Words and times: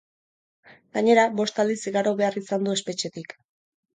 Gainera, 0.97 1.25
bost 1.41 1.61
aldiz 1.63 1.77
igaro 1.91 2.13
behar 2.21 2.39
izan 2.41 2.65
du 2.69 2.75
espetxetik. 2.79 3.37